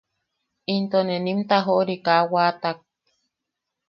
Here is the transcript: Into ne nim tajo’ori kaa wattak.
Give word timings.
Into 0.75 0.99
ne 1.05 1.17
nim 1.25 1.39
tajo’ori 1.49 1.95
kaa 2.05 2.23
wattak. 2.33 2.77